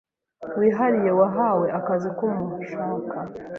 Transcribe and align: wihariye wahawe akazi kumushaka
wihariye 0.59 1.11
wahawe 1.19 1.65
akazi 1.79 2.09
kumushaka 2.17 3.15